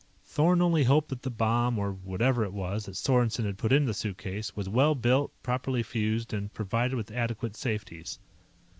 [0.25, 3.85] Thorn only hoped that the bomb, or whatever it was that Sorensen had put in
[3.85, 8.17] the suitcase, was well built, properly fused, and provided with adequate safeties.